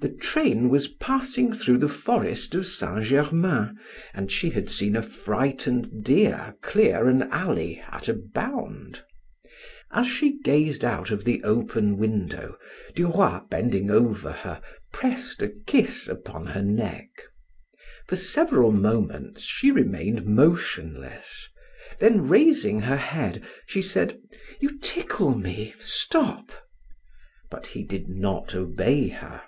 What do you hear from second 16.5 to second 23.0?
neck. For several moments she remained motionless, then raising her